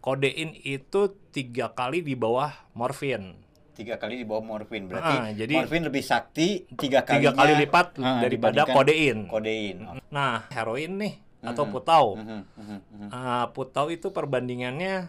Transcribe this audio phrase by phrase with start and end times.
[0.00, 1.00] kodein itu
[1.30, 3.34] tiga kali di bawah morfin.
[3.72, 4.86] Tiga kali di bawah morfin.
[4.86, 9.26] Berarti Ah, jadi- morfin lebih sakti tiga kali Tiga kali lipat Ah, daripada kodein.
[9.26, 9.78] Kodein.
[9.84, 9.94] Oh.
[10.10, 11.72] Nah, heroin nih atau Mhm.
[11.72, 12.04] putau.
[12.18, 13.08] Mhm, mhm, mhm.
[13.10, 15.06] Ah, putau itu perbandingannya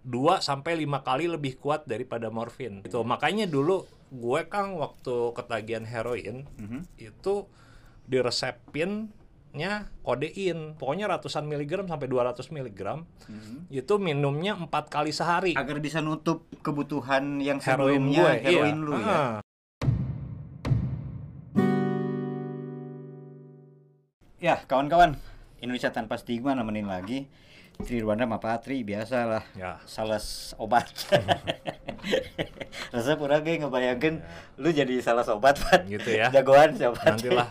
[0.00, 2.80] 2 sampai 5 kali lebih kuat daripada morfin.
[2.80, 6.88] Itu makanya dulu gue Kang waktu ketagihan heroin Mhm.
[6.96, 7.44] itu
[9.50, 10.78] diresepinnya kodein.
[10.78, 13.06] Pokoknya ratusan miligram sampai 200 miligram.
[13.26, 13.70] Mhm.
[13.70, 15.54] Itu minumnya empat kali sehari.
[15.58, 18.86] Agar bisa nutup kebutuhan yang Heroin gue, heroin iya.
[18.86, 19.06] lu ya.
[19.10, 19.38] Ah.
[24.40, 25.20] Ya, kawan-kawan,
[25.60, 27.28] Indonesia tanpa stigma nemenin lagi.
[27.84, 29.44] Tri Rwanda sama Patri biasa lah.
[29.56, 29.80] Ya.
[29.84, 30.88] Sales obat.
[32.94, 34.24] Rasa pura gue ngebayangin
[34.56, 35.84] lu jadi sales obat, Pat.
[35.86, 36.32] Gitu ya.
[36.32, 36.96] Jagoan siapa?
[37.02, 37.48] Nantilah.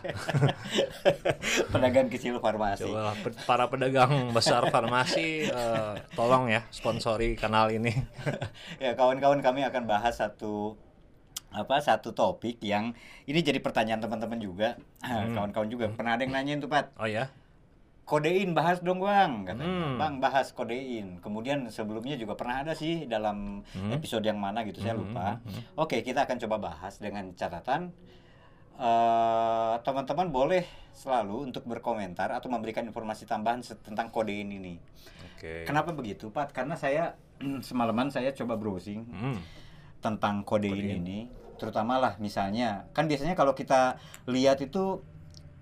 [1.73, 2.88] Pedagang kecil farmasi.
[2.88, 3.14] Coba
[3.46, 7.94] para pedagang besar farmasi eh, tolong ya sponsori kanal ini.
[8.84, 10.78] ya kawan-kawan kami akan bahas satu
[11.50, 12.94] apa satu topik yang
[13.25, 15.34] ini jadi pertanyaan teman-teman juga Hmm.
[15.34, 17.31] kawan-kawan juga pernah ada yang nanyain tuh Pat Oh ya.
[18.10, 19.96] Kodein bahas dong bang katanya Hmm.
[19.96, 23.94] bang bahas kodein kemudian sebelumnya juga pernah ada sih dalam Hmm.
[23.94, 25.64] episode yang mana gitu saya Hmm, lupa hmm, hmm.
[25.78, 27.94] oke kita akan coba bahas dengan catatan
[28.76, 34.80] eh, teman-teman boleh selalu untuk berkomentar atau memberikan informasi tambahan tentang kodein ini
[35.30, 35.64] Oke.
[35.64, 37.14] kenapa begitu Pat karena saya
[37.62, 39.40] semalaman saya coba browsing Hmm.
[40.00, 40.98] tentang kodein, Kodein.
[40.98, 41.20] ini
[41.56, 45.04] terutama lah misalnya kan biasanya kalau kita lihat itu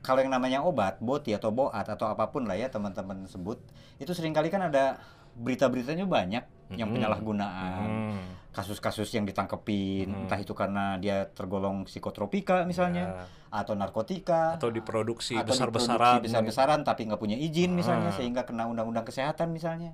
[0.07, 3.59] kalau yang namanya obat boti atau boat atau apa pun lah ya teman-teman sebut
[3.97, 5.03] itu sering kali kan ada
[5.35, 8.23] berita-beritanya banyak yang penyalahgunaan Hmm.
[8.49, 10.19] kasus-kasus yang ditangkepin Mhm.
[10.23, 13.25] entah itu karena dia tergolong psikotropika misalnya Ya.
[13.53, 16.17] atau narkotika Atau diproduksi atau besar-besaran.
[16.17, 18.15] diproduksi besar-besaran tapi nggak punya izin misalnya Ah.
[18.15, 19.93] sehingga kena undang-undang kesehatan misalnya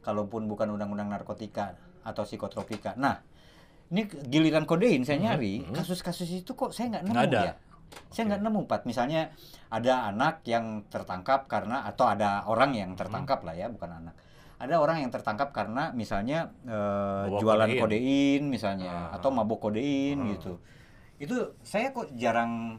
[0.00, 3.22] kalaupun bukan undang-undang narkotika atau psikotropika nah
[3.86, 7.40] ini giliran kodein saya nyari kasus-kasus itu kok saya nggak nemu Nggak ada.
[7.42, 7.54] ya
[8.08, 9.30] saya nggak nemu Pat misalnya
[9.68, 14.14] ada anak yang tertangkap karena atau ada orang yang tertangkap lah ya bukan anak.
[14.54, 17.82] Ada orang yang tertangkap karena misalnya eh, jualan kodein.
[17.82, 19.18] kodein, misalnya Ah.
[19.18, 20.26] atau mabuk kodein Ah.
[20.30, 20.52] gitu.
[21.16, 22.78] Itu saya kok jarang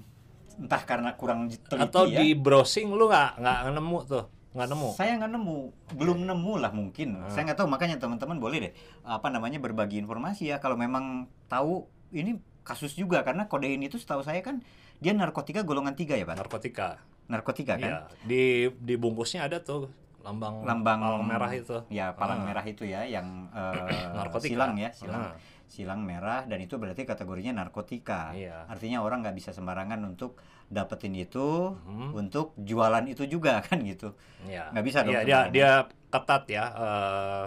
[0.55, 2.15] entah karena kurang teliti Atau ya.
[2.17, 4.23] di browsing lu nggak nggak nemu tuh,
[4.55, 4.89] nggak nemu.
[4.95, 5.57] saya nggak nemu.
[5.93, 7.19] Belum nemu lah mungkin.
[7.19, 7.27] Ah.
[7.27, 7.67] saya nggak tahu.
[7.67, 8.73] Makanya teman-teman boleh deh
[9.03, 10.57] apa namanya berbagi informasi ya.
[10.57, 14.59] Kalau memang tahu ini kasus juga karena kodein itu setahu saya kan
[14.97, 16.97] dia narkotika golongan tiga ya pak Narkotika.
[17.25, 17.99] narkotika kan Iya.
[18.21, 18.43] Di
[18.75, 19.87] di bungkusnya ada tuh
[20.21, 21.77] lambang lambang palang merah itu.
[21.87, 22.45] ya palang Ah.
[22.49, 23.85] merah itu ya yang eh,
[24.17, 24.49] Narkotika.
[24.51, 25.37] silang ya silang Ah.
[25.65, 28.65] silang merah dan itu berarti kategorinya narkotika Iya.
[28.65, 32.13] artinya orang nggak bisa sembarangan untuk dapetin itu Hmm.
[32.15, 34.73] untuk jualan itu juga kan gitu Iya.
[34.73, 35.71] Nggak bisa dong Iya, dia dia
[36.09, 37.45] ketat ya eh,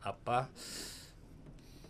[0.00, 0.48] apa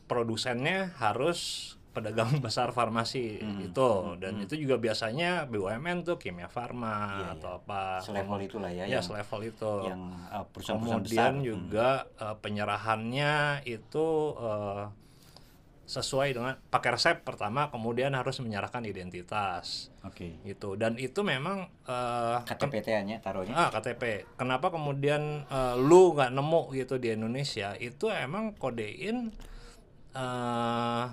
[0.07, 3.91] produsennya harus pedagang besar farmasi Hmm, itu.
[3.91, 4.45] Hmm, dan hmm.
[4.47, 7.99] itu juga biasanya BUMN tuh Kimia Farma Iya, atau apa.
[7.99, 9.73] Selevel itulah ya, ya yang, selevel itu.
[9.85, 10.79] yang uh, besar.
[10.79, 11.45] Kemudian Hmm.
[11.45, 13.35] juga eh, penyerahannya
[13.67, 14.07] itu
[14.39, 14.85] eh,
[15.89, 19.89] sesuai dengan pakai resep pertama kemudian harus menyerahkan identitas.
[20.05, 20.37] Oke.
[20.45, 20.77] Gitu.
[20.77, 23.57] Dan itu memang eh, KTP-nya taruhnya?
[23.57, 24.29] Ah KTP.
[24.37, 27.73] Kenapa kemudian eh, lu nggak nemu gitu di Indonesia?
[27.75, 29.33] Itu emang kodein
[30.13, 31.05] eh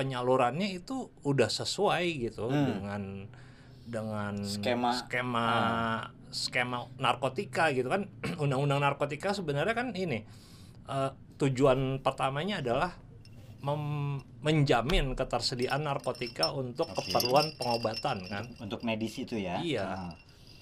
[0.00, 2.64] penyalurannya itu udah sesuai gitu Hmm.
[2.72, 3.02] dengan
[3.84, 4.96] dengan Skema.
[4.96, 6.02] skema Ah.
[6.30, 8.08] skema narkotika gitu kan.
[8.42, 10.24] Undang-undang narkotika sebenarnya kan ini
[10.86, 12.90] eh, tujuan pertamanya adalah
[13.60, 17.04] mem- menjamin ketersediaan narkotika untuk Oke.
[17.04, 19.84] keperluan pengobatan kan untuk medis itu ya Iya.
[19.84, 20.12] Ah,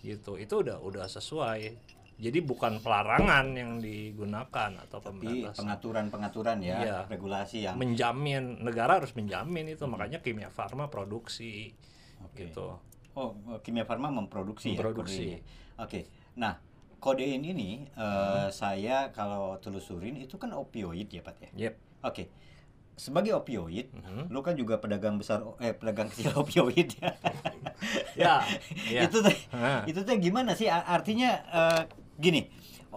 [0.01, 1.79] gitu itu udah udah sesuai
[2.19, 6.99] jadi bukan pelarangan yang digunakan atau tapi pengaturan-pengaturan ya Iya.
[7.07, 9.87] regulasi yang menjamin negara harus menjamin itu.
[9.87, 11.71] Makanya kimia farma produksi
[12.21, 12.51] Oke.
[12.51, 12.75] gitu.
[13.15, 15.39] Oh kimia farma memproduksi, Memproduksi.
[15.39, 15.41] ya
[15.79, 16.01] oke.
[16.35, 16.59] Nah
[16.99, 21.51] kodein ini eh, saya kalau telusurin itu kan opioid ya Pat ya?
[21.71, 21.75] Yep.
[22.03, 22.25] Oke.
[22.95, 24.27] Sebagai opioid Mhm.
[24.27, 27.15] lu kan juga pedagang besar eh pedagang kecil opioid ya?
[28.19, 28.35] Ya
[28.91, 29.87] ya itu teh Ah.
[29.87, 30.67] itu teh gimana sih?
[30.67, 31.83] Artinya eh,
[32.19, 32.51] gini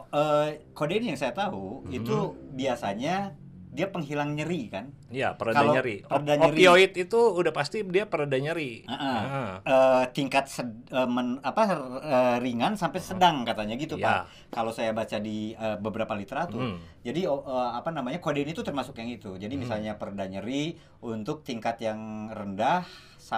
[0.10, 1.94] eh, kodein yang saya tahu Mhm.
[1.94, 2.18] itu
[2.54, 3.38] biasanya
[3.72, 8.04] dia penghilang nyeri kan ya pereda Kalau nyeri pereda nyeri- opioid itu udah pasti dia
[8.04, 9.08] pereda nyeri Ah, ah.
[9.08, 9.54] Ah.
[9.64, 11.62] Eh, tingkat sed- eh, men- apa
[12.02, 14.28] eh, ringan sampai sedang katanya gitu Ya.
[14.28, 16.84] pak kalau saya baca di eh, beberapa literatur Hmm.
[17.00, 17.40] jadi eh,
[17.72, 19.64] apa namanya kodein itu termasuk yang itu jadi Hmm.
[19.64, 22.84] misalnya pereda nyeri untuk tingkat yang rendah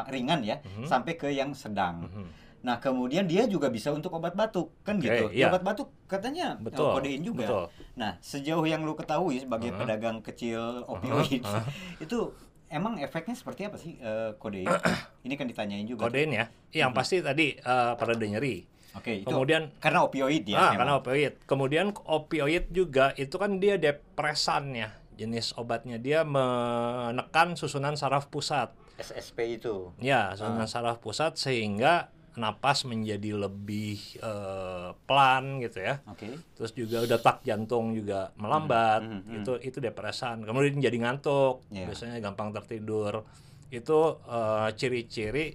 [0.08, 0.88] ringan ya Mhm.
[0.88, 2.26] sampai ke yang sedang Mhm.
[2.64, 5.26] Nah, kemudian dia juga bisa untuk obat batuk, kan Oke, gitu.
[5.30, 5.52] iya.
[5.52, 7.44] Obat batuk katanya eh, Betul, kodein juga.
[7.44, 7.64] betul.
[7.94, 9.84] Nah, sejauh yang lu ketahui sebagai Uh-huh.
[9.84, 11.60] pedagang kecil opioid, Uh-huh.
[12.00, 12.32] itu
[12.72, 14.64] emang efeknya seperti apa sih eh, kodein?
[15.28, 16.08] Ini kan ditanyain juga.
[16.08, 16.48] Kodein ya.
[16.72, 18.64] Yang pasti tadi eh, pereda nyeri.
[18.94, 20.56] Oke, itu Kemudian karena opioid ya.
[20.56, 21.34] ah, karena opioid.
[21.44, 24.96] Kemudian opioid juga itu kan dia depresan ya.
[25.14, 28.72] Jenis obatnya dia menekan susunan saraf pusat.
[28.96, 29.92] SSP itu.
[29.98, 36.02] Ya, susunan saraf pusat sehingga napas menjadi lebih eh, pelan gitu ya.
[36.06, 36.34] Oke.
[36.54, 39.02] Terus juga detak jantung juga melambat.
[39.02, 39.36] Hmm, hmm, hmm.
[39.40, 40.42] Itu itu depresan.
[40.42, 41.86] Kemudian jadi ngantuk, Iya.
[41.88, 43.24] biasanya gampang tertidur.
[43.70, 45.54] Itu eh, ciri-ciri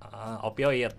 [0.00, 0.94] eh, opioid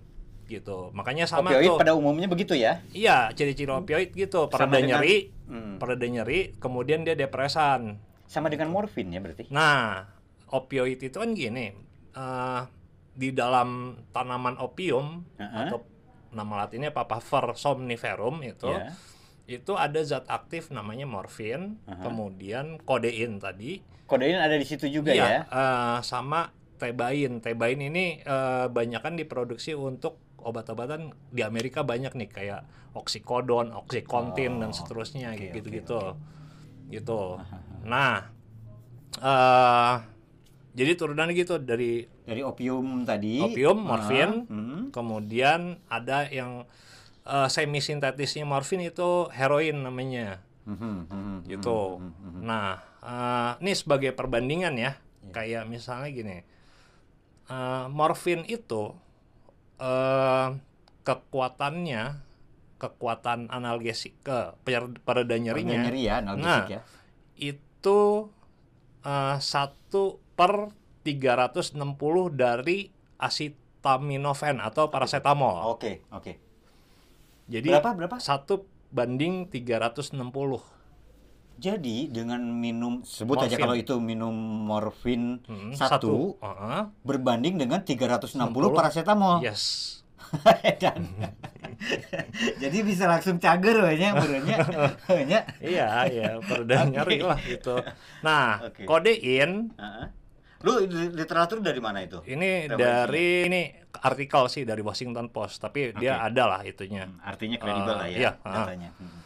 [0.45, 0.93] gitu.
[0.93, 1.77] Makanya sama opioid tuh.
[1.77, 2.85] pada umumnya begitu ya.
[2.91, 4.45] Iya, ciri-ciri opioid gitu.
[4.45, 5.77] Pereda dengan- nyeri, Hmm.
[5.77, 7.97] pereda nyeri, kemudian dia depresan.
[8.25, 9.49] Sama dengan morfin ya berarti.
[9.49, 10.05] Nah,
[10.47, 11.73] opioid itu kan gini,
[12.13, 12.61] eh,
[13.15, 15.59] di dalam tanaman opium Uh-uh.
[15.65, 15.79] atau
[16.29, 18.91] nama latinnya Papaver somniferum itu, Ya.
[19.47, 22.03] itu ada zat aktif namanya morfin, Aha.
[22.03, 25.41] kemudian kodein tadi, Kodein ada di situ juga Iya, ya.
[25.49, 27.41] eh, sama tebain.
[27.41, 32.61] Tebain ini eh, banyakan diproduksi untuk obat-obatan di Amerika banyak nih kayak
[32.93, 35.97] oksikodon, oksikontin dan Oh, seterusnya oke, oke, gitu-gitu.
[35.97, 36.21] oke.
[36.93, 37.21] Gitu.
[37.89, 38.29] Nah,
[39.17, 39.93] eh
[40.75, 43.37] jadi turunannya gitu dari Dari opium tadi.
[43.39, 44.31] Opium, Ah, morfin.
[44.45, 44.81] hmm.
[44.89, 46.65] kemudian ada yang
[47.23, 50.41] eh, semi sintetisnya morfin itu heroin namanya.
[50.65, 51.97] Mhm, mhm, gitu.
[51.97, 52.39] mhm, mhm.
[52.41, 54.97] Nah, eh, ini sebagai perbandingan ya,
[55.29, 56.37] kayak misalnya gini,
[57.45, 58.93] eh, morfin itu
[59.75, 60.47] eh,
[61.03, 62.03] kekuatannya,
[62.77, 66.81] kekuatan analgesik ke per- pereda nyerinya, Pereda nyeri ya, analgesik Nah, ya.
[67.35, 68.01] itu
[69.01, 70.73] eh, satu per
[71.05, 71.77] 360
[72.33, 75.69] dari acetaminophen atau paracetamol.
[75.69, 76.33] Oke, oke.
[77.45, 78.17] Jadi Berapa berapa?
[78.17, 80.17] satu banding 360.
[81.55, 83.61] Jadi dengan minum sebut aja Morfin.
[83.61, 84.35] kalau itu minum
[84.67, 86.91] morfin Hmm, satu, Heeh.
[86.99, 88.75] berbanding dengan 360 60.
[88.75, 89.39] paracetamol.
[89.39, 90.03] Yes.
[90.81, 91.15] Dan-
[92.61, 94.57] Jadi bisa langsung cager wehnya berunya.
[95.07, 95.39] Wehnya.
[95.61, 97.77] iya, iya, pereda nyeri lah gitu.
[98.19, 98.83] Nah, Oke.
[98.83, 100.07] kodein Heeh.
[100.61, 102.23] Lu li- literatur dari mana itu?
[102.25, 103.61] ini dari ini
[103.97, 106.25] artikel sih dari Washington Post, tapi dia Oke.
[106.27, 107.05] ada lah itunya.
[107.05, 108.53] Hmm, Artinya kredibel Eh, lah ya iya, ah.
[108.55, 108.89] datanya.
[108.93, 109.19] Hmm.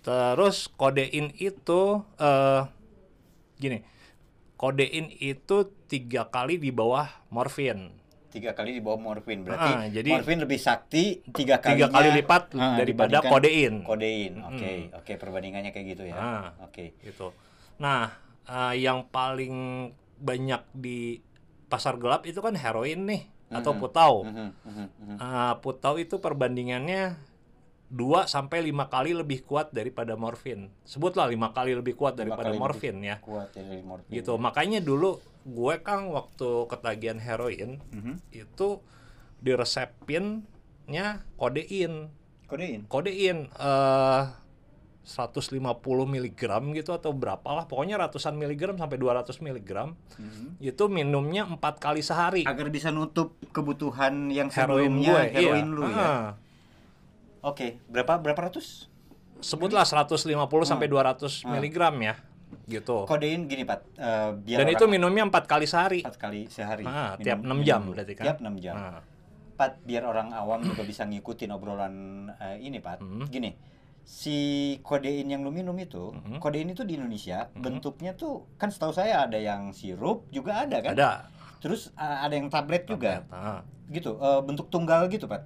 [0.00, 1.80] Terus kodein itu
[2.16, 2.62] eh
[3.56, 3.84] gini,
[4.54, 5.56] kodein itu
[5.86, 7.92] tiga kali di bawah morfin,
[8.28, 12.08] Tiga kali di bawah morfin berarti Ah, jadi- morfin lebih sakti tiga kali tiga kali
[12.14, 13.82] lipat Ah, daripada kodein.
[13.82, 16.14] Kodein, oke, oke perbandingannya kayak gitu ya.
[16.14, 16.46] Ah.
[16.62, 16.94] Oke.
[17.00, 17.34] gitu.
[17.76, 18.14] Nah,
[18.46, 21.18] eh, yang paling banyak di
[21.66, 24.22] pasar gelap itu kan heroin nih atau putau.
[24.22, 25.16] Mhm, mhm, mhm.
[25.18, 27.18] Eh, putau itu perbandingannya
[27.90, 30.70] 2 sampai 5 kali lebih kuat daripada morfin.
[30.86, 33.18] Sebutlah 5 kali lebih kuat Lima daripada morfin ya.
[33.18, 34.10] Kuat dari morfin.
[34.14, 34.30] Gitu.
[34.38, 38.22] Makanya dulu gue kan waktu ketagihan heroin Mhm.
[38.30, 38.78] itu
[39.42, 42.14] diresepinnya kodein.
[42.46, 42.86] Kodein.
[42.86, 44.22] Kodein eh
[45.02, 45.56] 150
[46.06, 46.40] mg
[46.74, 50.60] gitu atau berapa lah pokoknya ratusan miligram sampai 200 miligram Mhm.
[50.60, 55.74] itu minumnya empat kali sehari Agar bisa nutup kebutuhan yang heroin gue heroin iya.
[55.74, 55.96] lu ya.
[55.96, 56.28] Ah.
[57.42, 58.86] Oke, berapa berapa ratus?
[59.40, 60.28] sebutlah 150
[60.62, 61.56] sampai 200 Hmm.
[61.56, 62.14] miligram ya
[62.66, 63.80] gitu Kodein gini, Pak.
[63.96, 66.84] eh, biar dan itu minumnya empat kali sehari empat kali sehari.
[66.84, 67.92] Ah, Minum- tiap 6 minum jam dulu.
[67.96, 68.74] berarti kan Tiap 6 jam.
[68.76, 69.00] Nah,
[69.56, 71.94] Pat, biar orang awam juga bisa ngikutin obrolan
[72.34, 73.00] eh, ini, Pat.
[73.00, 73.24] Hmm.
[73.26, 73.52] Gini,
[74.02, 74.38] si
[74.82, 76.38] kodein yang lu minum itu, Mhm.
[76.38, 77.62] kodein itu di Indonesia Mhm.
[77.62, 80.92] bentuknya tuh kan setahu saya ada yang sirup juga ada kan?
[80.94, 81.10] ada
[81.60, 84.16] Terus eh, ada yang tablet juga, Nah, gitu.
[84.16, 85.44] eh, bentuk tunggal gitu, Pat.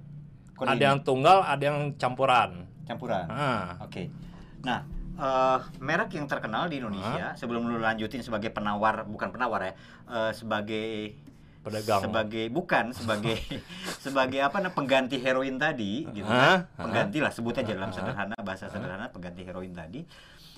[0.55, 3.25] Kodein ada yang tunggal ada yang campuran campuran.
[3.27, 4.07] Ah, Oke.
[4.63, 4.85] Nah,
[5.17, 9.73] eh, merek yang terkenal di Indonesia sebelum lu lanjutin sebagai penawar, bukan penawar ya,
[10.07, 11.17] eh, sebagai
[11.65, 12.01] pedagang.
[12.03, 13.41] Sebagai bukan sebagai
[14.05, 16.69] sebagai apa namanya pengganti heroin tadi gitu kan.
[16.71, 20.05] Pengganti lah sebut aja dalam sederhana bahasa sederhana pengganti heroin tadi.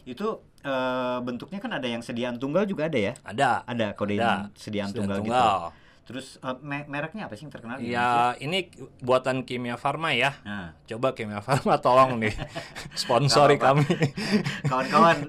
[0.04, 3.14] Itu eh, bentuknya kan ada yang sediaan tunggal juga ada ya?
[3.22, 3.64] Ada.
[3.64, 4.52] Ada kodein Ada.
[4.54, 5.32] sediaan Sudah tunggal, gitu.
[5.32, 5.72] tunggal.
[6.04, 8.32] terus eh, me- mereknya apa sih yang terkenal di Indonesia?
[8.32, 8.72] Ya, ini
[9.02, 10.40] buatan Kimia Farma ya.
[10.42, 12.32] nah Coba Kimia Farma tolong nih.
[12.96, 13.84] Sponsori kami.
[14.64, 15.28] kawan-kawan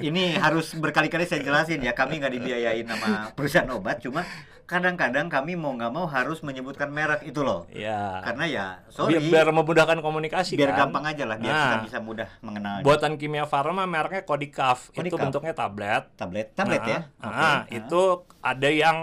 [0.00, 4.22] ini harus berkali-kali saya jelasin ya kami nggak dibiayain sama perusahaan obat cuma
[4.64, 8.20] kadang-kadang kami mau nggak mau harus menyebutkan merek itu loh ya.
[8.20, 10.92] karena ya Biar, sorry biar memudahkan komunikasi biar kan.
[10.92, 11.64] gampang aja lah biar Nah.
[11.64, 14.92] kita bisa mudah mengenal Buatan Kimia Farma mereknya Kodicaf.
[14.92, 16.12] Itu bentuknya tablet.
[16.14, 17.80] tablet tablet Nah, ya ah, Oke.
[17.80, 18.02] itu
[18.44, 18.98] ada yang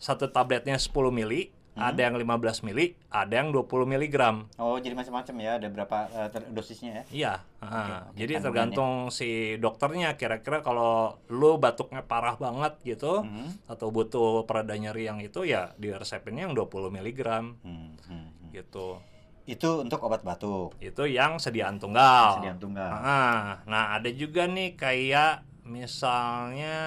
[0.00, 2.28] satu tabletnya 10 mili, ada yang 15
[2.62, 4.44] mili, ada yang 20 miligram.
[4.54, 5.96] Oh, jadi macam-macam ya, ada berapa
[6.28, 7.04] ter- dosisnya ya?
[7.08, 7.66] Iya, ah,
[8.06, 8.44] oke, jadi kandungannya.
[8.44, 10.92] tergantung si dokternya kira-kira kalau
[11.26, 13.66] lu batuknya parah banget gitu Mhm.
[13.66, 18.50] atau butuh pereda nyeri yang itu ya di resepinnya yang 20 miligram Hmm, hmm, hmm.
[18.52, 19.00] gitu.
[19.42, 22.36] Itu untuk obat batuk, Itu yang sediaan tunggal.
[22.36, 22.92] sediaan tunggal.
[22.92, 26.78] Ah, nah ada juga nih kayak misalnya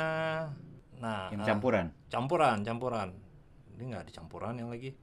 [0.96, 1.86] nah Yang campuran.
[2.08, 3.10] campuran campuran
[3.76, 4.96] ini nggak ada campuran yang lagi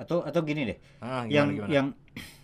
[0.00, 1.68] Atau atau gini deh, ah, gimana, yang gimana?
[1.68, 1.86] yang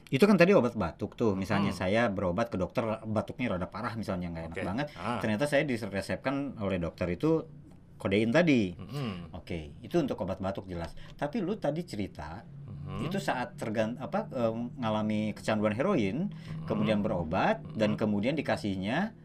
[0.07, 1.81] itu kan tadi obat batuk tuh, misalnya Hmm.
[1.81, 4.67] saya berobat ke dokter batuknya rada parah misalnya nggak enak Oke.
[4.69, 5.17] banget, Ah.
[5.19, 7.49] ternyata saya diresepkan oleh dokter itu
[7.97, 8.77] kodein tadi.
[8.77, 9.33] Mm-mm.
[9.33, 10.93] Oke, itu untuk obat batuk jelas.
[11.17, 13.09] Tapi lu tadi cerita Mhm.
[13.09, 16.29] itu saat tergan apa em, mengalami kecanduan heroin,
[16.69, 19.17] kemudian berobat dan kemudian dikasihnya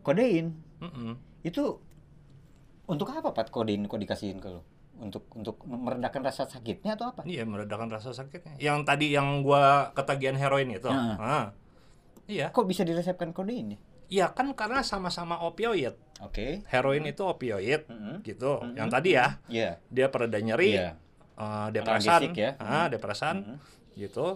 [0.00, 0.56] kodein.
[0.80, 1.12] Mm-mm.
[1.44, 1.76] Itu
[2.88, 4.64] untuk apa Pat kodein kok dikasihin ke lu?
[5.00, 7.24] Untuk untuk meredakan rasa sakitnya atau apa?
[7.24, 8.60] Iya meredakan rasa sakitnya.
[8.60, 10.86] Yang tadi yang gua ketagihan heroin itu.
[10.86, 11.16] Heeh.
[11.16, 11.56] Ah.
[12.28, 12.52] Iya.
[12.52, 13.78] Kok bisa diresepkan kodein ya?
[14.10, 15.96] Iya kan karena sama-sama opioid.
[16.20, 16.66] Oke.
[16.68, 18.20] Heroin itu opioid Mm-mm.
[18.22, 18.60] gitu.
[18.60, 18.74] Mhm.
[18.76, 19.70] Yang tadi ya, Iya.
[19.88, 20.88] dia pereda nyeri, Iya.
[21.38, 22.50] eh, depresan, Analgesik ya.
[22.60, 23.56] ah, depresan, Mhm.
[23.96, 24.26] gitu.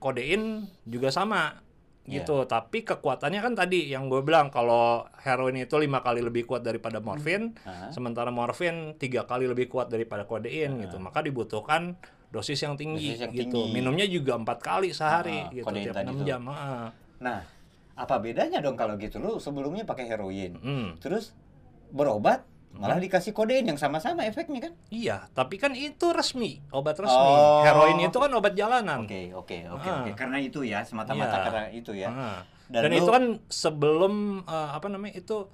[0.00, 1.60] Kodein juga sama,
[2.08, 2.24] Iya.
[2.24, 2.42] gitu.
[2.42, 6.98] Tapi kekuatannya kan tadi yang gue bilang kalau heroin itu lima kali lebih kuat daripada
[6.98, 7.92] morfin, Ah.
[7.92, 10.96] sementara morfin tiga kali lebih kuat daripada kodein gitu.
[10.96, 13.52] Maka dibutuhkan dosis yang tinggi Dosis yang gitu.
[13.60, 13.72] tinggi.
[13.72, 16.42] Minumnya juga empat kali sehari Ah, gitu kodein tiap enam jam.
[16.48, 16.88] ah.
[17.20, 17.40] Nah,
[17.92, 19.18] apa bedanya dong kalau gitu?
[19.18, 20.96] Lu sebelumnya pakai heroin, Hmm.
[20.96, 21.36] terus
[21.88, 24.72] berobat malah dikasih kodein yang sama-sama efeknya kan?
[24.88, 27.16] Iya, tapi kan itu resmi, obat resmi.
[27.32, 27.62] Oh.
[27.62, 29.02] Heroin itu kan obat jalanan.
[29.02, 29.96] Oke, oke, oke, Ah.
[30.00, 30.10] oke.
[30.14, 31.44] Karena itu ya, semata-mata Iya.
[31.44, 32.08] karena itu ya.
[32.08, 32.40] Ah.
[32.68, 35.48] Dan Dan, lu- itu kan sebelum eh, apa namanya itu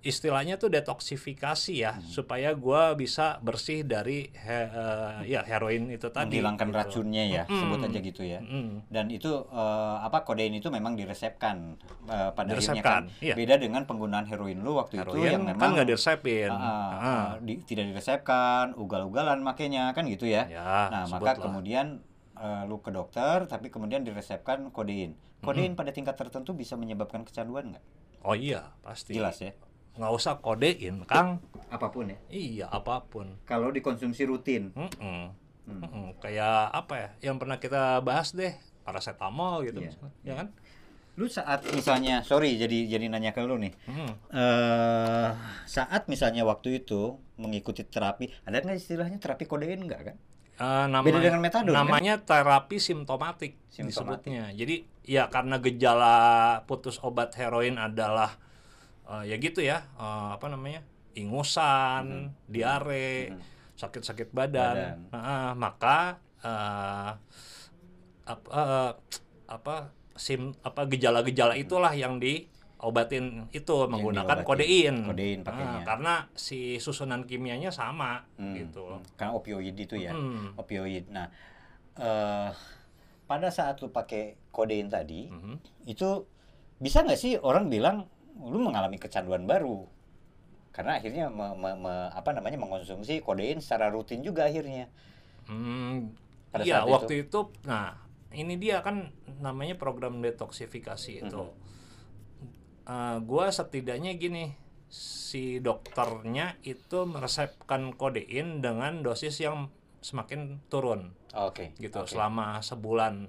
[0.00, 2.02] istilahnya tuh detoksifikasi ya Hmm.
[2.02, 6.40] supaya gua bisa bersih dari he- eh, ya heroin itu tadi.
[6.40, 6.78] menghilangkan gitu.
[6.78, 7.60] racunnya ya, Mm-mm.
[7.60, 8.40] sebut aja gitu ya.
[8.40, 8.86] Mm.
[8.86, 11.76] Dan itu eh, apa kodein itu memang diresepkan
[12.06, 13.20] eh, pada akhirnya Diresepkan, kan.
[13.20, 13.34] iya.
[13.34, 16.48] Beda dengan penggunaan heroin lu waktu itu Heroin yang kan memang nggak diresepin.
[16.48, 16.88] ah, Ah.
[16.98, 20.44] ah, di- tidak diresepkan, ugal-ugalan makanya kan gitu ya.
[20.46, 21.44] Ya, nah, maka sebutlah.
[21.44, 21.86] kemudian
[22.34, 25.12] eh, lu ke dokter tapi kemudian diresepkan kodein.
[25.38, 27.84] Kodein pada tingkat tertentu bisa menyebabkan kecanduan nggak?
[28.22, 29.12] Oh iya, pasti.
[29.12, 29.52] Jelas ya.
[29.92, 31.38] Nggak usah kodein, Kang.
[31.66, 32.18] Apa pun ya.
[32.28, 33.38] Iya, apa pun.
[33.44, 34.70] Kalau dikonsumsi rutin.
[34.72, 35.30] Mm-mm.
[35.64, 35.80] Hmm.
[35.80, 36.06] Mm-mm.
[36.18, 37.08] Kayak apa ya?
[37.24, 38.50] Yang pernah kita bahas deh,
[38.82, 40.48] paracetamol gitu, misalnya, ya kan?
[41.14, 43.74] Lu saat misalnya, sorry jadi jadi nanya ke lu nih.
[43.84, 44.10] Mm.
[44.32, 45.28] eh
[45.64, 50.16] saat misalnya waktu itu mengikuti terapi, ada nggak istilahnya terapi kodein nggak kan?
[50.56, 51.84] Eh, nama- Beda dengan metadon, kan?
[51.84, 53.86] namanya terapi simptomatik, Simptomatik.
[54.32, 54.44] disebutnya.
[54.52, 56.16] Jadi ya karena gejala
[56.64, 58.36] putus obat heroin adalah
[59.10, 60.82] eh, ya gitu ya, eh, apa namanya?
[61.10, 63.42] ingusan, diare, Mhm.
[63.74, 64.76] sakit-sakit badan.
[64.78, 64.98] Badan.
[65.10, 65.98] Nah, maka
[66.40, 67.10] eh,
[68.24, 68.92] apa eh,
[69.50, 69.74] apa
[70.14, 73.90] sim apa gejala-gejala itulah yang diobatin itu diobatin.
[73.90, 74.96] menggunakan kodein.
[75.02, 75.82] Kodein Nah, pakainya.
[75.82, 78.86] karena si susunan kimianya sama Hmm, gitu.
[78.96, 79.18] hmm.
[79.18, 80.54] Karena opioid itu ya, Hmm.
[80.54, 81.10] opioid.
[81.10, 81.26] Nah,
[81.98, 82.50] eh
[83.26, 85.86] pada saat lu pakai kodein tadi, Mhm.
[85.86, 86.26] itu
[86.78, 88.06] bisa nggak sih orang bilang
[88.40, 89.84] lu mengalami kecanduan baru?
[90.70, 94.88] Karena akhirnya me- me- me- apa namanya mengonsumsi kodein secara rutin juga akhirnya.
[95.44, 96.14] Hmm,
[96.48, 97.50] Pada iya saat waktu itu.
[97.66, 97.98] nah
[98.30, 99.10] ini dia kan
[99.42, 101.42] namanya program detoksifikasi itu.
[101.42, 101.58] Mhm.
[102.86, 104.54] Eh, gua setidaknya gini,
[104.90, 109.70] si dokternya itu meresepkan kodein dengan dosis yang
[110.00, 111.76] semakin turun Oke.
[111.76, 112.08] gitu oke.
[112.08, 113.28] selama sebulan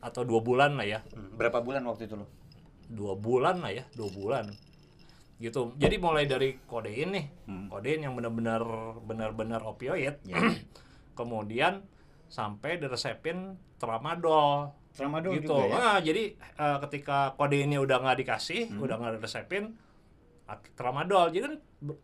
[0.00, 1.36] atau dua bulan lah ya, Hmm.
[1.36, 2.26] Berapa bulan waktu itu lo?
[2.88, 4.48] Dua bulan lah ya, dua bulan
[5.38, 5.70] gitu.
[5.76, 7.66] Jadi mulai dari kodein nih, Hmm.
[7.68, 8.58] kodein yang benar-benar
[9.00, 10.34] benar-benar opioid, Ya.
[11.14, 11.86] kemudian
[12.26, 15.54] sampai diresepin tramadol Tramadol gitu.
[15.54, 15.76] juga ya.
[15.78, 18.82] Ah, jadi eh, ketika kode ini udah nggak dikasih, Hmm.
[18.82, 19.78] udah nggak diresepin
[20.74, 21.54] tramadol, jadi kan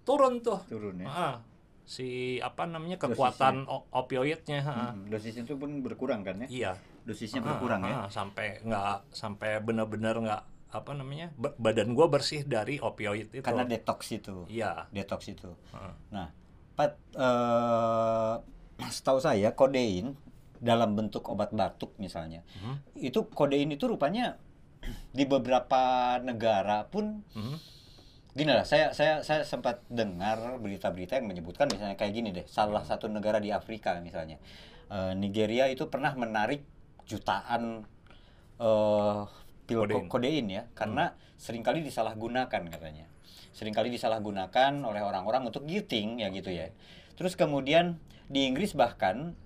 [0.04, 0.60] turun tuh.
[0.68, 1.08] Turun ya.
[1.08, 1.34] Ah,
[1.82, 3.16] si apa namanya Dosisnya.
[3.16, 4.60] kekuatan o- opioidnya.
[4.62, 4.92] ah.
[4.92, 6.48] Hmm, Dosisnya itu pun berkurang kan ya?
[6.48, 6.72] Iya.
[7.02, 7.94] Dosisnya Ah, berkurang ya.
[7.98, 10.42] ah, sampai nggak sampai benar-benar nggak
[10.74, 13.40] apa namanya ba- badan gua bersih dari opioid itu.
[13.40, 14.42] Karena detox itu.
[14.50, 14.90] iya.
[14.90, 15.54] Detox itu.
[15.70, 15.94] Ah.
[16.10, 16.28] Nah,
[16.74, 18.34] Pat, eh,
[18.90, 20.18] setahu saya kodein
[20.58, 22.98] dalam bentuk obat batuk misalnya, Mhm.
[22.98, 24.34] itu kodein itu rupanya
[25.16, 25.82] di beberapa
[26.18, 27.56] negara pun Mhm.
[28.34, 28.66] gini lah.
[28.66, 32.42] Saya saya saya sempat dengar berita-berita yang menyebutkan misalnya kayak gini deh.
[32.44, 34.42] Salah satu negara di Afrika misalnya,
[34.90, 36.66] eh, Nigeria itu pernah menarik
[37.06, 37.86] jutaan
[38.56, 39.22] eh
[39.64, 40.06] pil Kodein.
[40.06, 40.46] kodein.
[40.46, 43.06] ya, karena sering kali disalahgunakan katanya.
[43.54, 46.74] Seringkali disalahgunakan oleh orang-orang untuk giting ya gitu ya.
[47.14, 49.38] Terus kemudian di Inggris bahkan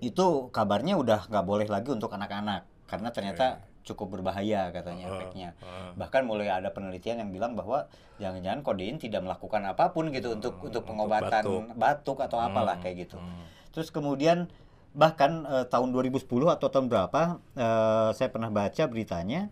[0.00, 3.46] itu kabarnya udah nggak boleh lagi untuk anak-anak karena ternyata
[3.84, 5.52] cukup berbahaya katanya Oh, efeknya.
[5.60, 5.92] oh.
[5.94, 7.84] Bahkan mulai ada penelitian yang bilang bahwa
[8.16, 11.42] jangan-jangan kodein tidak melakukan apa pun gitu untuk Hmm, untuk untuk pengobatan
[11.76, 13.20] batuk, atau apalah Hmm, kayak gitu.
[13.20, 13.44] hmm.
[13.76, 14.48] Terus kemudian
[14.94, 16.24] bahkan eh, tahun 2010
[16.54, 19.50] atau tahun berapa eh, saya pernah baca beritanya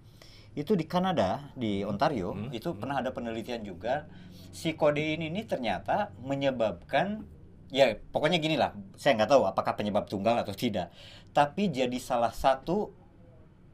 [0.54, 4.06] itu di Kanada di Ontario Hmm, itu pernah ada penelitian juga
[4.52, 7.24] si kodein ini ternyata menyebabkan
[7.72, 10.92] ya pokoknya gini lah saya nggak tahu apakah penyebab tunggal atau tidak
[11.32, 12.92] tapi jadi salah satu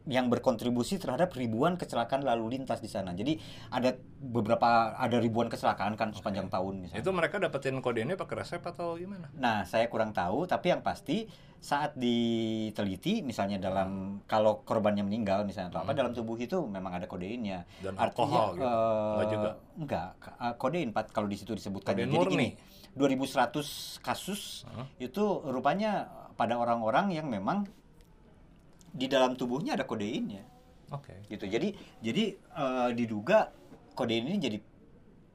[0.09, 3.13] yang berkontribusi terhadap ribuan kecelakaan lalu lintas di sana.
[3.13, 3.37] Jadi
[3.69, 7.05] ada beberapa ada ribuan kecelakaan kan sepanjang tahun misalnya.
[7.05, 9.29] Itu mereka dapetin kode ini pakai resep atau gimana?
[9.37, 11.29] Nah, saya kurang tahu, tapi yang pasti
[11.61, 17.05] saat diteliti, misalnya dalam kalau korbannya meninggal misalnya atau apa dalam tubuh itu memang ada
[17.05, 17.69] kodeinnya.
[17.69, 17.93] Hmm.
[17.93, 18.65] Dan alkohol gitu?
[18.65, 19.51] Enggak juga?
[19.77, 21.93] Enggak, eh, kodein Pat, kalau di situ disebutkan.
[21.93, 22.33] Kodein Jadi murni?
[22.33, 22.49] gini,
[22.97, 24.89] 2100 kasus Hah?
[24.97, 27.67] itu rupanya pada orang-orang yang memang
[28.91, 30.43] di dalam tubuhnya ada kodeinnya
[30.91, 31.13] Oke.
[31.27, 31.45] gitu.
[31.45, 33.53] Jadi jadi eh, diduga
[33.93, 34.59] kodein ini jadi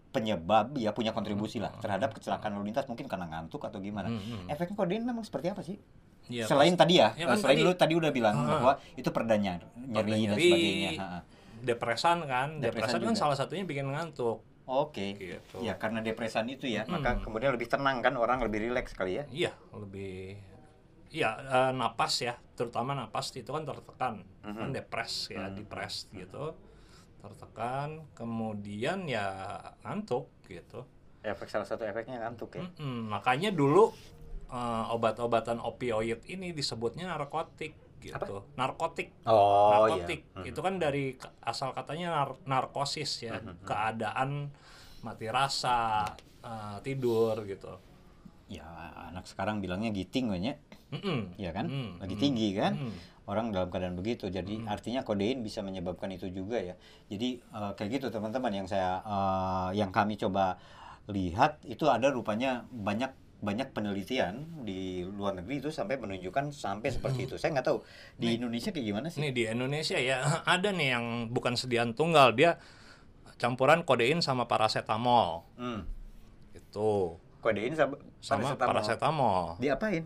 [0.09, 4.13] penyebab ya punya kontribusi lah terhadap kecelakaan lalu lintas mungkin karena ngantuk atau gimana.
[4.13, 4.45] Hmm, hmm.
[4.47, 5.77] Efeknya kodein memang seperti apa sih?
[6.23, 8.47] Iya, Selain tadi ya, Ya kan selain tadi- lu tadi udah bilang Ah.
[8.47, 10.91] bahwa itu perdanya nyeri dan sebagainya.
[10.95, 11.19] Ha, ha.
[11.63, 14.39] depresan kan, Depresan depresan, kan salah satunya bikin ngantuk.
[14.63, 15.15] Oke.
[15.15, 15.55] Gitu.
[15.59, 16.95] Ya karena depresan itu ya, Mm-mm.
[16.95, 19.23] maka kemudian lebih tenang kan orang lebih rileks kali ya.
[19.27, 20.39] Iya, lebih
[21.13, 24.73] Iya, eh, napas ya, terutama napas itu kan tertekan, kan Mhm.
[24.73, 25.55] depres ya, Mhm.
[25.61, 26.57] depres gitu,
[27.21, 29.29] tertekan, kemudian ya
[29.85, 30.81] ngantuk gitu.
[31.21, 32.65] Efek salah satu efeknya ngantuk ya.
[32.65, 33.93] Mm-mm, makanya dulu
[34.49, 42.13] eh, obat-obatan opioid ini disebutnya narkotik gitu, narkotik, Oh narkotik itu kan dari asal katanya
[42.13, 43.65] nar- narkosis ya, Mhm.
[43.65, 44.53] keadaan
[45.01, 46.05] mati rasa,
[46.45, 47.81] eh, tidur gitu.
[48.45, 48.61] Ya
[49.09, 50.61] anak sekarang bilangnya giting banyak,
[50.93, 51.19] Mm-mm.
[51.35, 51.65] ya kan?
[51.65, 52.73] Mm, Lagi mm, tinggi kan?
[52.77, 52.93] mm.
[53.23, 54.27] Orang dalam keadaan begitu.
[54.27, 56.75] Jadi artinya kodein bisa menyebabkan itu juga ya.
[57.07, 60.59] Jadi eh, kayak gitu teman-teman yang saya eh, yang kami coba
[61.05, 63.11] lihat itu ada rupanya banyak
[63.43, 67.35] banyak penelitian di luar negeri itu sampai menunjukkan sampai seperti itu.
[67.35, 67.83] Saya nggak tahu
[68.15, 69.19] di Indonesia kayak gimana sih?
[69.19, 70.19] Ini di Indonesia ya
[70.55, 72.55] ada nih yang bukan sediaan tunggal dia
[73.35, 75.83] campuran kodein sama paracetamol Hmm.
[76.55, 78.67] itu Kodein sama, sama paracetamol.
[78.71, 79.43] paracetamol.
[79.59, 80.03] Diapain?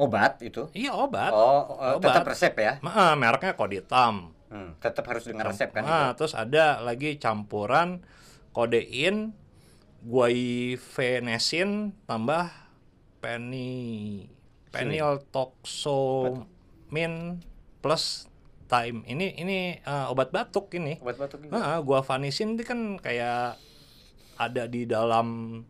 [0.00, 0.64] Obat itu?
[0.72, 1.28] Iya obat.
[1.28, 2.08] Oh, eh, Obat.
[2.08, 2.80] tetap resep ya?
[2.80, 4.32] Ma- mereknya Koditam.
[4.48, 5.84] Hmm, tetap harus dengan resep kan?
[5.84, 8.00] Ah, terus ada lagi campuran
[8.56, 9.36] kodein,
[10.02, 12.48] guaifenesin tambah
[13.20, 14.24] peni
[14.72, 17.44] penyltoxomin
[17.84, 18.24] plus
[18.66, 19.04] time.
[19.04, 20.96] Ini ini eh, obat batuk ini.
[21.04, 21.60] Obat batuk juga.
[21.60, 23.60] Nah, guafanisin itu kan kayak
[24.40, 25.60] ada di dalam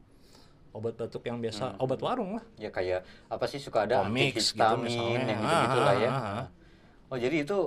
[0.71, 1.83] obat batuk yang biasa Hmm.
[1.83, 2.45] obat warung lah.
[2.57, 5.27] Ya kayak apa sih suka ada Komix gitu antihistamin misalnya.
[5.27, 6.11] yang gitu-gitu lah ya.
[6.11, 6.47] Ah, ah, ah.
[7.11, 7.59] Oh, jadi itu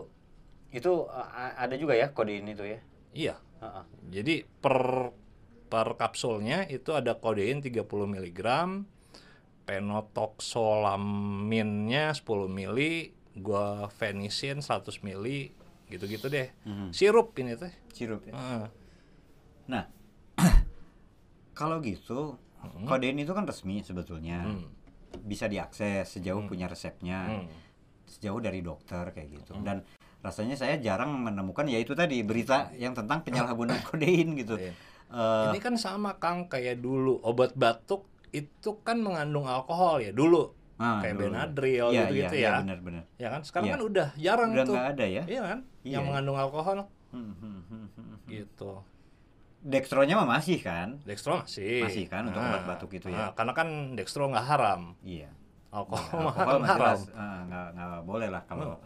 [0.72, 0.92] itu
[1.32, 2.80] ada juga ya kodein itu ya?
[3.14, 3.36] Iya.
[3.60, 3.84] Heeh.
[4.10, 5.12] Jadi per
[5.68, 8.40] per kapsulnya itu ada kodein 30 mg,
[9.66, 12.80] penotoxolaminnya 10 ml,
[13.36, 15.26] guafenisin 100 ml,
[15.90, 16.50] gitu-gitu deh.
[16.64, 16.94] Mhm.
[16.94, 17.74] Sirup ini teh.
[17.92, 18.34] Sirup ya.
[18.34, 18.66] Heeh.
[19.68, 19.86] Nah,
[21.60, 22.38] kalau gitu
[22.84, 24.44] kodein itu kan resmi sebetulnya.
[24.44, 24.68] Hmm.
[25.20, 27.30] Bisa diakses sejauh punya resepnya.
[27.30, 27.48] Hmm.
[28.04, 29.54] Sejauh dari dokter kayak gitu.
[29.60, 29.82] Dan
[30.20, 34.56] rasanya saya jarang menemukan ya itu tadi berita yang tentang penyalahgunaan kodein gitu.
[34.56, 34.74] Iya.
[35.14, 40.56] Eh, Ini kan sama Kang kayak dulu obat batuk itu kan mengandung alkohol ya dulu.
[40.82, 41.30] ah, kayak dulu.
[41.30, 42.50] Benadryl Iya, gitu-gitu iya, ya.
[42.50, 43.04] iya, benar-benar.
[43.16, 43.74] Ya kan sekarang Iya.
[43.74, 44.76] kan udah jarang Udah tuh.
[44.76, 45.24] ada ya?
[45.24, 45.60] Iya kan?
[45.86, 45.94] Iya.
[45.94, 46.78] Yang mengandung alkohol
[47.14, 48.16] Hmm, hmm, hmm, hmm.
[48.26, 48.72] gitu.
[49.64, 51.00] Dextronya mah masih kan?
[51.08, 51.88] Dextro masih.
[51.88, 53.16] Masih kan untuk obat batuk itu ya?
[53.16, 55.00] Nah, karena kan dextro nggak haram.
[55.00, 55.32] Iya.
[55.72, 57.00] Alkohol Ya, mah alkohol haram.
[57.00, 58.78] jelas, ah, nggak boleh lah kalau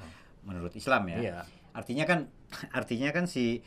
[0.45, 1.17] menurut Islam ya.
[1.17, 1.37] Iya.
[1.73, 2.19] Artinya kan
[2.79, 3.65] artinya kan si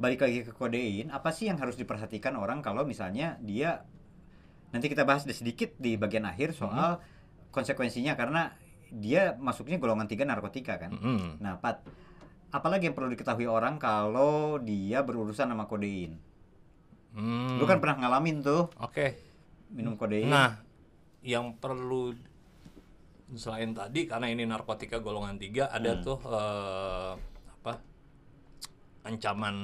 [0.00, 3.84] balik lagi ke kodein, apa sih yang harus diperhatikan orang kalau misalnya dia
[4.70, 7.00] nanti kita bahas sedikit di bagian akhir soal
[7.50, 8.54] konsekuensinya karena
[8.90, 10.92] dia masuknya golongan tiga narkotika kan.
[10.94, 11.42] Mm-mm.
[11.42, 11.82] Nah, Pat,
[12.50, 16.18] apalagi yang perlu diketahui orang kalau dia berurusan sama kodein?
[17.10, 17.58] Hmm.
[17.58, 19.18] Lu kan pernah ngalamin tuh Oke.
[19.70, 20.26] minum kodein.
[20.26, 20.58] Nah,
[21.20, 22.14] yang perlu
[23.30, 26.02] selain tadi karena ini narkotika golongan tiga ada Hmm.
[26.02, 27.12] tuh eh,
[27.52, 27.72] apa
[29.02, 29.56] ancaman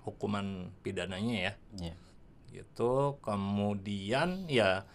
[0.00, 0.46] hukuman
[0.80, 1.94] pidananya ya Iya.
[2.52, 4.86] gitu kemudian ya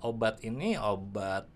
[0.00, 1.48] obat ini obat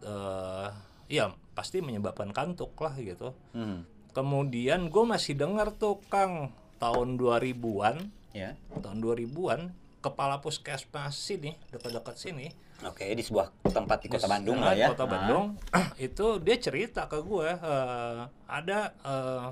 [0.00, 0.70] eh
[1.08, 3.84] ya pasti menyebabkan kantuk lah gitu Hmm.
[4.10, 8.54] kemudian gue masih dengar tuh Kang tahun 2000-an Ya.
[8.72, 9.60] tahun 2000-an
[9.98, 12.48] kepala puskesmas sini dekat-dekat sini
[12.80, 14.88] Oke, di sebuah tempat di kota Di- Bandung ah, lah ya.
[14.88, 15.10] Kota Ah.
[15.10, 15.44] Bandung
[16.00, 19.46] itu dia cerita ke gue eh, ada eh,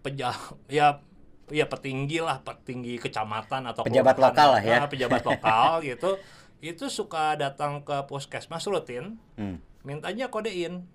[0.00, 0.32] peja
[0.66, 0.98] ya
[1.48, 4.32] ya petinggi lah petinggi kecamatan atau Pejabat kelurahan.
[4.32, 4.78] lokal lah ya.
[4.78, 6.10] Ah, pejabat lokal gitu
[6.58, 9.58] itu suka datang ke puskesmas rutin Hmm.
[9.82, 10.86] mintanya kodein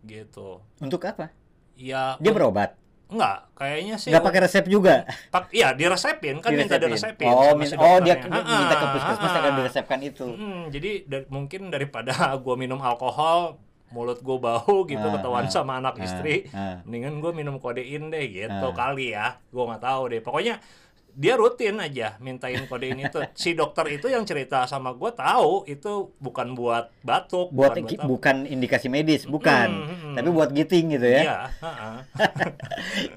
[0.00, 1.32] gitu Untuk apa?
[1.74, 2.76] ya Dia berobat.
[3.08, 5.08] Enggak kayaknya sih Nggak pakai resep juga.
[5.28, 7.24] pak iya diresepin kan minta Diresepin.
[7.24, 10.26] diresepin Oh, min- si oh dia minta ke puskesmas akan diresepkan itu.
[10.30, 12.12] Hmm, jadi da- mungkin daripada
[12.44, 13.56] gua minum alkohol,
[13.88, 16.84] mulut gua bau gitu Ah, ketahuan ah, sama anak ah, istri, ah.
[16.84, 18.72] mendingan gua minum kodein deh gitu Ah.
[18.72, 19.40] kali ya.
[19.48, 20.20] Gua nggak tahu deh.
[20.20, 20.60] Pokoknya
[21.18, 23.18] dia rutin aja mintain kodein itu.
[23.34, 28.04] Si dokter itu yang cerita sama gua tahu itu bukan buat batuk, Buat bukan apa.
[28.06, 29.66] bukan indikasi medis, bukan.
[29.68, 31.20] Hmm, hmm, Tapi buat giting gitu ya.
[31.20, 31.90] Iya, ha-ha.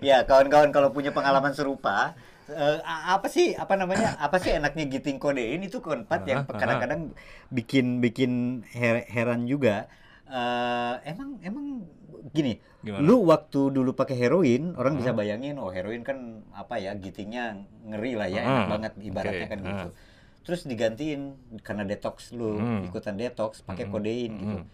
[0.01, 2.17] ya kawan-kawan kalau punya pengalaman serupa
[2.51, 7.15] a- apa sih apa namanya apa sih enaknya giting kodein itu keempat yang kadang-kadang
[7.47, 8.31] bikin bikin
[8.73, 9.87] her- heran juga
[10.31, 11.65] Eh, emang emang
[12.31, 13.03] gini Gimana?
[13.03, 15.19] lu waktu dulu pakai heroin orang bisa Hmm.
[15.19, 16.17] bayangin oh heroin kan
[16.51, 19.97] apa ya gitingnya ngeri lah ya Hmm, enak banget ibaratnya oke, kan gitu hmm.
[20.41, 21.21] terus digantiin
[21.59, 22.87] karena detox lu Hmm.
[22.87, 24.65] ikutan detox pakai Hmm, kodein gitu hmm.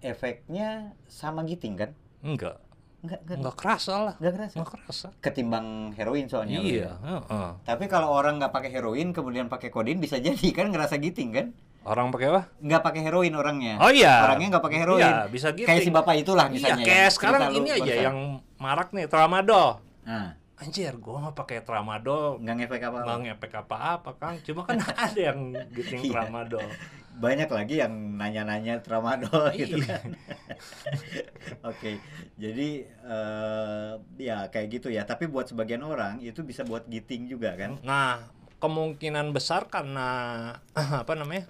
[0.00, 0.68] efeknya
[1.06, 2.58] sama giting kan Enggak,
[3.00, 4.14] enggak enggak enggak kerasa lah.
[4.18, 5.08] enggak kerasa Enggak kerasa.
[5.20, 6.92] ketimbang heroin soalnya Iya, ya.
[7.00, 7.50] heeh.
[7.62, 11.46] Tapi kalau orang nggak pakai heroin kemudian pakai kodein bisa jadi kan ngerasa giting kan?
[11.88, 12.42] Orang pakai apa?
[12.60, 13.80] Nggak pakai heroin orangnya.
[13.80, 14.20] Oh iya.
[14.22, 15.00] Orangnya nggak pakai heroin.
[15.02, 15.64] Iya, bisa gitu.
[15.64, 16.76] Kayak si bapak itulah misalnya.
[16.76, 18.18] Iya, kayak sekarang cerita lu ini aja yang
[18.56, 19.80] marak nih tramadol.
[20.04, 22.98] Nah, Anjir, gua nggak pakai tramadol, nggak ngefek apa.
[23.00, 24.36] nggak ngepek apa-apa, Kang.
[24.42, 26.12] Cuma kan ada yang giting Iya.
[26.12, 26.66] tramadol.
[27.18, 29.86] Banyak lagi yang nanya-nanya tramadol gitu Iya.
[29.96, 30.08] kan.
[31.70, 31.98] Oke,
[32.34, 35.02] jadi eh, ya kayak gitu ya.
[35.02, 37.78] Tapi buat sebagian orang itu bisa buat giting juga kan?
[37.80, 38.26] Nah,
[38.58, 40.08] kemungkinan besar karena
[41.02, 41.46] apa namanya?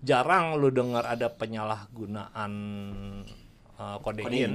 [0.00, 2.52] Jarang lu dengar ada penyalahgunaan
[3.74, 4.54] uh, kodein, Kodein.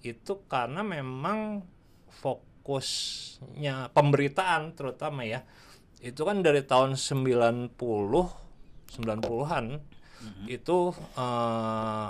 [0.00, 1.66] itu karena memang
[2.14, 5.42] fokusnya pemberitaan terutama ya.
[5.98, 7.74] Itu kan dari tahun 90
[8.94, 9.66] 90-an
[10.46, 10.78] itu
[11.18, 12.06] eh,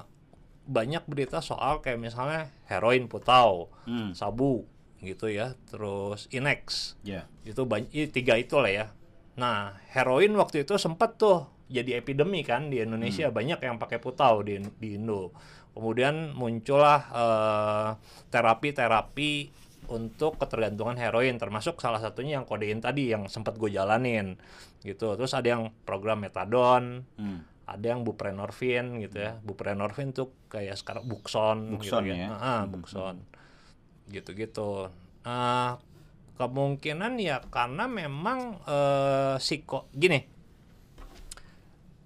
[0.65, 4.15] banyak berita soal kayak misalnya heroin putau, Hmm.
[4.15, 4.65] sabu
[4.99, 7.27] gitu ya, terus inex Ya.
[7.43, 8.87] itu banyak tiga itu lah ya.
[9.35, 14.41] Nah heroin waktu itu sempat tuh jadi epidemi kan di Indonesia banyak yang pakai putau
[14.41, 15.33] di di Indo.
[15.73, 17.89] Kemudian muncullah eh,
[18.31, 19.33] terapi-terapi
[19.85, 24.37] untuk ketergantungan heroin termasuk salah satunya yang kodein tadi yang sempat gue jalanin
[24.81, 25.13] gitu.
[25.17, 27.45] Terus ada yang program metadon, Hmm.
[27.65, 29.37] ada yang buprenorfin gitu ya.
[29.41, 32.29] Buprenorfin tuh kayak sekarang Buxon, Buxon gitu ya.
[32.33, 33.17] Ah, Hmm, Buxon.
[34.09, 34.89] Gitu-gitu.
[35.25, 35.81] Nah,
[36.37, 40.34] kemungkinan ya karena memang eh psiko gini.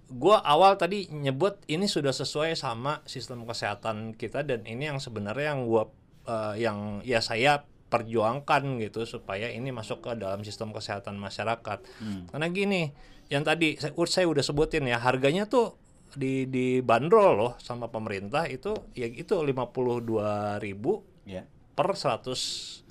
[0.09, 5.53] Gua awal tadi nyebut ini sudah sesuai sama sistem kesehatan kita dan ini yang sebenarnya
[5.53, 5.89] yang gua
[6.25, 11.81] eh, yang ya saya perjuangkan gitu supaya ini masuk ke dalam sistem kesehatan masyarakat.
[12.01, 12.29] Hmm.
[12.29, 12.81] Karena gini,
[13.33, 15.73] yang tadi saya, saya udah sebutin ya, harganya tuh
[16.13, 21.45] di di bandrol loh sama pemerintah itu ya itu 52.000 Ya.
[21.77, 22.81] per 100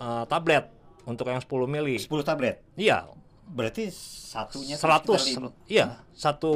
[0.00, 0.64] eh, tablet
[1.04, 2.00] untuk yang 10 mili.
[2.00, 2.64] 10 tablet.
[2.80, 3.12] Iya,
[3.46, 5.16] Berarti satunya tuh 100.
[5.16, 6.54] sekitar lim- Iya, satu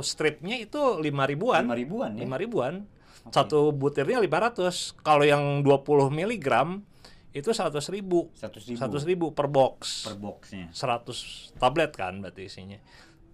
[0.00, 1.64] stripnya itu 5 ribuan.
[1.64, 2.22] lima ribuan ya.
[2.24, 2.74] 5 ribuan.
[3.28, 4.96] Satu butirnya 500.
[4.96, 6.80] Kalau yang 20 miligram
[7.30, 8.32] itu 100 ribu.
[8.32, 10.08] 100 ribu 100 ribu per box.
[10.08, 10.72] per boxnya.
[10.72, 12.80] 100 tablet kan berarti isinya.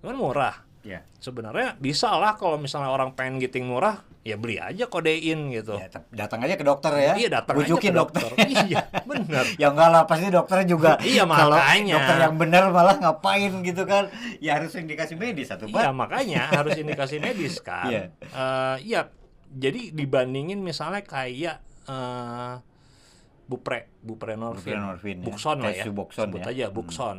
[0.02, 0.65] Kan murah.
[0.86, 1.02] Ya.
[1.18, 5.74] Sebenarnya bisa lah kalau misalnya orang pengen giting murah, ya beli aja kodein gitu.
[5.74, 7.18] Ya, datang aja ke dokter ya.
[7.18, 8.30] Iya datang aja ke dokter.
[8.46, 9.44] iya, benar.
[9.62, 10.94] ya enggak lah pasti dokter juga.
[11.02, 11.94] Iya, Kalau makanya.
[11.98, 14.06] dokter yang benar malah ngapain gitu kan?
[14.38, 17.90] Ya harus indikasi medis satu Iya, makanya harus indikasi medis kan.
[17.90, 18.02] Iya.
[18.22, 19.00] Eh, iya.
[19.50, 22.54] Jadi dibandingin misalnya kayak eh
[23.46, 25.24] bupre, buprenorfin, Buprenorfin, ya.
[25.26, 25.84] Buxon lah ya.
[25.86, 26.50] Suboxone Sebut ya.
[26.50, 27.16] aja Buxon.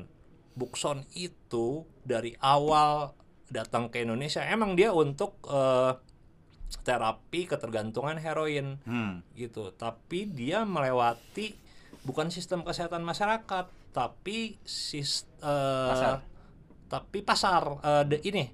[0.58, 3.14] Buxon itu dari awal
[3.48, 5.94] datang ke Indonesia emang dia untuk eh,
[6.84, 9.24] terapi ketergantungan heroin Hmm.
[9.34, 9.72] gitu.
[9.72, 11.56] Tapi dia melewati
[12.04, 16.20] bukan sistem kesehatan masyarakat, tapi sis, eh, Pasar.
[16.86, 18.46] tapi pasar eh, de- ini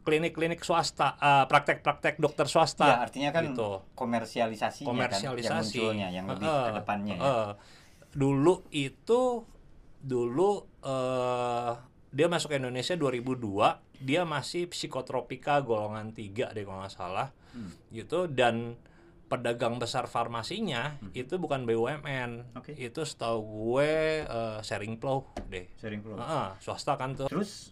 [0.00, 2.86] klinik-klinik swasta, eh, praktek-praktek dokter swasta.
[2.86, 3.84] Ya, artinya kan gitu.
[3.94, 7.32] komersialisasinya komersialisasi kan yang munculnya yang lebih Heeh, ke depannya ya.
[8.10, 9.20] Dulu itu
[10.00, 10.50] dulu
[10.80, 11.72] eh
[12.10, 17.28] dia masuk ke Indonesia 2002, dia masih psikotropika golongan 3 deh kalau nggak salah.
[17.54, 17.70] Hmm.
[17.90, 18.78] Gitu dan
[19.30, 22.58] pedagang besar farmasinya itu bukan BUMN.
[22.58, 22.74] Oke.
[22.74, 25.70] Itu setahu gue eh, sharing flow deh.
[25.78, 26.18] Sharing flow.
[26.18, 27.30] Ah, swasta kan tuh.
[27.30, 27.70] Terus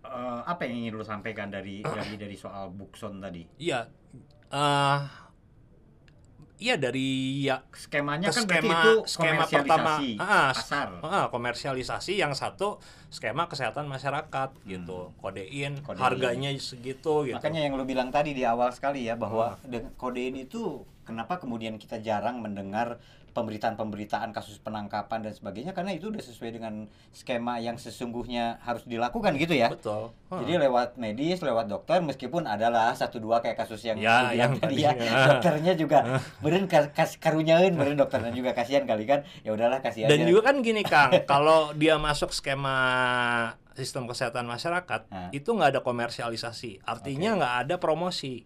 [0.00, 3.44] eh, apa yang ingin lu sampaikan dari dari dari soal Bukson tadi?
[3.60, 3.84] Iya.
[4.48, 5.27] eh
[6.58, 7.06] Iya dari
[7.40, 10.88] ya Skemanya ke kan berarti skema itu skema pertama ah, pasar.
[11.00, 15.86] ah, komersialisasi yang satu skema kesehatan masyarakat gitu kodein, Hmm.
[15.86, 16.02] Kodein.
[16.02, 20.34] harganya segitu gitu Makanya yang lu bilang tadi di awal sekali ya bahwa dengan kodein
[20.36, 22.98] itu kenapa kemudian kita jarang mendengar
[23.38, 29.38] pemberitaan-pemberitaan kasus penangkapan dan sebagainya karena itu udah sesuai dengan skema yang sesungguhnya harus dilakukan
[29.38, 29.70] gitu ya.
[29.70, 30.44] betul Ah.
[30.44, 34.84] Jadi lewat medis, lewat dokter, meskipun adalah satu dua kayak kasus yang Ya, yang tadi
[34.84, 35.24] ya, ya.
[35.24, 39.24] dokternya juga beren kas, karunyain, beren dokternya juga kasihan kali kan.
[39.40, 40.12] Ya udahlah kasih aja.
[40.12, 42.76] dan juga kan gini Kang kalau dia masuk skema
[43.72, 48.42] sistem kesehatan masyarakat itu nggak ada komersialisasi artinya nggak ada promosi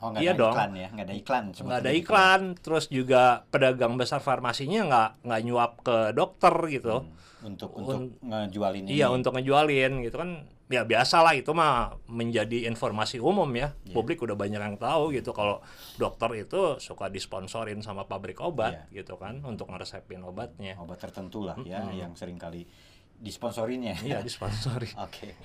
[0.00, 0.52] oh, iya ada dong.
[0.52, 1.44] iklan ya, nggak ada iklan.
[1.52, 2.00] nggak ada gitu.
[2.00, 6.96] iklan terus juga pedagang besar farmasinya nggak nggak nyuap ke dokter gitu
[7.40, 8.96] Hmm, Untuk untuk Un- ngejualin ini.
[8.96, 13.90] Iya untuk ngejualin gitu kan ya biasa lah itu mah menjadi informasi umum ya Iya.
[13.90, 15.64] publik udah banyak yang tahu gitu kalau
[15.96, 19.00] dokter itu suka disponsorin sama pabrik obat Iya.
[19.00, 22.68] gitu kan untuk ngeresepin obatnya obat tertentu lah ya yang sering kali
[23.20, 23.94] disponsorinya.
[24.00, 25.36] iya disponsori Oke.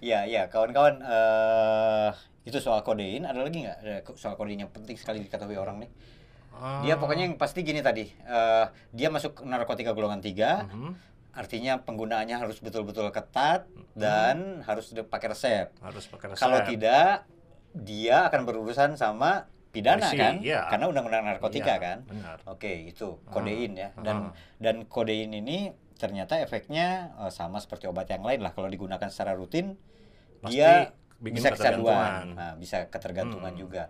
[0.00, 2.10] Iya, iya, kawan-kawan eh
[2.42, 5.90] itu soal kodein, ada lagi nggak soal kodein yang penting sekali diketahui orang nih?
[6.50, 10.92] Ah, Dia pokoknya yang pasti gini tadi, eh dia masuk narkotika golongan 3, mhm,
[11.30, 15.68] artinya penggunaannya harus betul-betul ketat dan harus pakai resep.
[15.78, 17.28] harus pakai resep Kalau tidak,
[17.76, 20.34] dia akan berurusan sama pidana Polisi, kan?
[20.42, 20.66] iya.
[20.66, 21.98] Karena undang-undang narkotika Iya, kan?
[22.02, 23.94] benar Oke, itu kodein ya.
[24.02, 24.34] Dan ah.
[24.58, 29.32] dan kodein ini ternyata efeknya eh, sama seperti obat yang lain lah kalau digunakan secara
[29.32, 29.76] rutin
[30.40, 30.88] Pasti dia
[31.20, 32.32] bisa kecanduan.
[32.32, 33.60] Nah, bisa ketergantungan Hmm.
[33.60, 33.82] juga.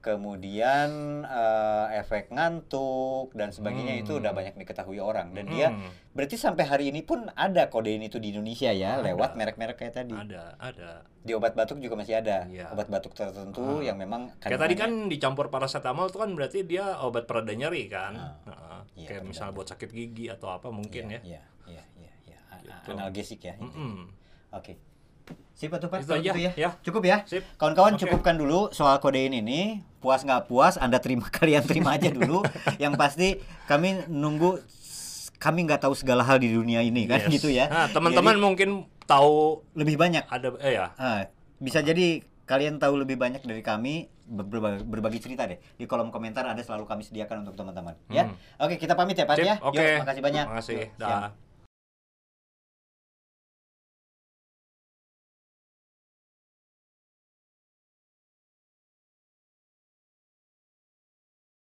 [0.00, 0.88] Kemudian
[1.22, 4.20] eh, efek ngantuk dan sebagainya itu Hmm.
[4.20, 8.16] udah banyak diketahui orang dan dia Hmm, berarti sampai hari ini pun ada kodein itu
[8.16, 9.06] di Indonesia ya Ada.
[9.06, 10.12] lewat merek-merek kayak tadi.
[10.12, 12.48] ada ada Di obat batuk juga masih ada.
[12.48, 12.72] Iya.
[12.72, 13.84] Obat batuk tertentu Ah.
[13.84, 18.16] yang memang kayak tadi kan dicampur paracetamol itu kan berarti dia obat pereda nyeri kan
[18.16, 18.34] Ah.
[18.46, 18.78] Heeh.
[18.96, 21.42] Iya, kayak pereda misalnya buat sakit gigi atau apa mungkin ya Iya, iya, iya,
[22.72, 22.88] Gitu.
[22.92, 23.54] Analgesik ya.
[23.54, 23.74] intinya.
[23.76, 24.06] Mm-mm.
[24.52, 24.72] Oke.
[25.52, 26.52] Sip Pak Itu aja, gitu ya.
[26.56, 26.70] ya.
[26.80, 27.22] Cukup ya.
[27.22, 27.44] Sip.
[27.54, 28.02] Kawan-kawan Oke.
[28.02, 29.84] cukupkan dulu soal kodein ini.
[29.98, 32.40] Puas nggak puas, Anda terima kalian terima aja dulu.
[32.82, 33.28] Yang pasti
[33.64, 34.58] kami nunggu
[35.36, 37.32] kami nggak tahu segala hal di dunia ini kan Yes.
[37.32, 37.64] gitu ya.
[37.66, 40.24] Nah, teman-teman mungkin tahu lebih banyak.
[40.26, 40.92] ada eh ya.
[40.94, 45.84] Ah, bisa jadi kalian tahu lebih banyak dari kami ber- berbagi, berbagi cerita deh di
[45.84, 48.34] kolom komentar ada selalu kami sediakan untuk teman-teman ya Hmm.
[48.58, 49.78] oke kita pamit ya Pak Sip, ya Oke.
[49.78, 50.74] Yuk, makasih banyak Makasih.
[50.80, 51.30] Yuk, Dah.